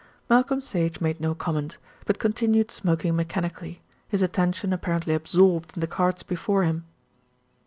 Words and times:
Malcolm 0.31 0.59
Sage 0.59 0.99
made 0.99 1.19
no 1.21 1.35
comment; 1.35 1.77
but 2.05 2.17
continued 2.17 2.71
smoking 2.71 3.15
mechanically, 3.15 3.81
his 4.07 4.23
attention 4.23 4.73
apparently 4.73 5.13
absorbed 5.13 5.73
in 5.75 5.79
the 5.79 5.85
cards 5.85 6.23
before 6.23 6.63
him. 6.63 6.85